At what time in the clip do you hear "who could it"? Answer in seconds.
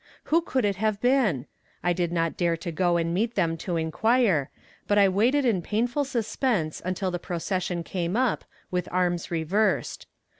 0.33-0.77